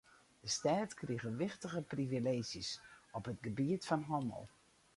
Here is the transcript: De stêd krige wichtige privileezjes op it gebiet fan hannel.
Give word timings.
De 0.43 0.47
stêd 0.55 0.89
krige 0.99 1.29
wichtige 1.41 1.81
privileezjes 1.91 2.69
op 3.17 3.25
it 3.31 3.39
gebiet 3.45 3.87
fan 3.89 4.03
hannel. 4.11 4.43